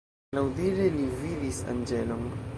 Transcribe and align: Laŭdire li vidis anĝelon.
Laŭdire 0.37 0.87
li 0.95 1.05
vidis 1.21 1.63
anĝelon. 1.77 2.29